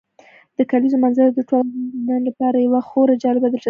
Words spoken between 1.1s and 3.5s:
د ټولو افغان ځوانانو لپاره یوه خورا جالب